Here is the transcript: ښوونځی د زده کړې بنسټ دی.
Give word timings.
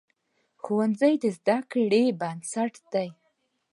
ښوونځی 0.63 1.13
د 1.23 1.25
زده 1.37 1.57
کړې 1.71 2.03
بنسټ 2.19 2.73
دی. 2.93 3.09